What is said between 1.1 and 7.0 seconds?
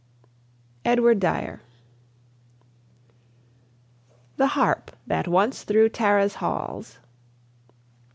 DYER. THE HARP THAT ONCE THROUGH TARA'S HALLS.